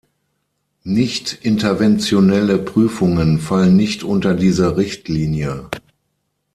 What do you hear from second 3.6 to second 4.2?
nicht